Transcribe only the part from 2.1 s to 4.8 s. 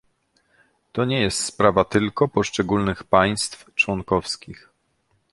poszczególnych państw członkowskich